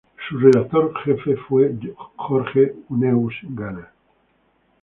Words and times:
Su 0.27 0.39
redactor 0.39 0.91
fue 1.47 1.77
Jorge 2.17 2.73
Huneeus 2.89 3.35
Gana. 3.49 3.91